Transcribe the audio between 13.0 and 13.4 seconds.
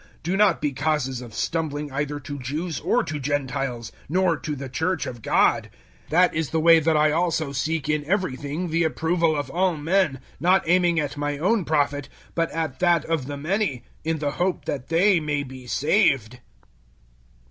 of the